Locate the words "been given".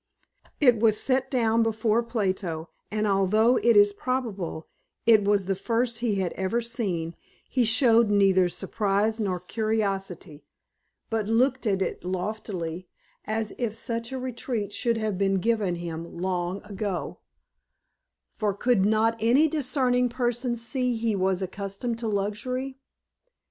15.19-15.75